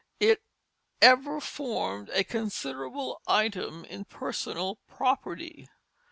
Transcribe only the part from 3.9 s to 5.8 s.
personal property.